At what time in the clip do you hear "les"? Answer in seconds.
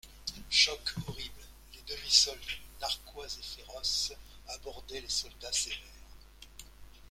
1.75-1.95, 5.01-5.07